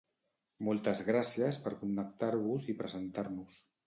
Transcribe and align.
Moltes 0.69 1.01
gràcies 1.09 1.59
per 1.65 1.73
connectar-vos 1.81 2.65
i 2.73 2.75
presentar-nos! 2.81 3.61